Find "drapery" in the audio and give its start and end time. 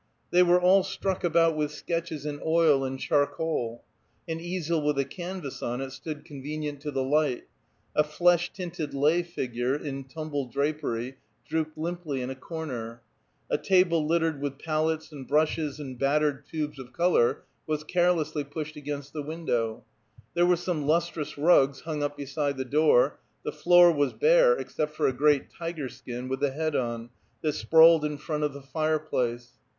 10.51-11.17